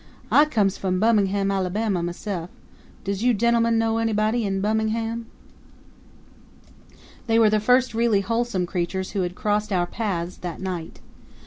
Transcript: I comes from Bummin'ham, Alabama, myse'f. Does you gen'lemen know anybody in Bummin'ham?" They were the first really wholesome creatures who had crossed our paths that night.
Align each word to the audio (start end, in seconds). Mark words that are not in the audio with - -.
I 0.31 0.45
comes 0.45 0.79
from 0.79 0.99
Bummin'ham, 0.99 1.51
Alabama, 1.51 2.01
myse'f. 2.01 2.49
Does 3.03 3.21
you 3.21 3.35
gen'lemen 3.35 3.77
know 3.77 3.99
anybody 3.99 4.45
in 4.45 4.59
Bummin'ham?" 4.59 5.25
They 7.27 7.37
were 7.37 7.51
the 7.51 7.59
first 7.59 7.93
really 7.93 8.21
wholesome 8.21 8.65
creatures 8.65 9.11
who 9.11 9.21
had 9.21 9.35
crossed 9.35 9.71
our 9.71 9.85
paths 9.85 10.37
that 10.37 10.59
night. 10.59 11.01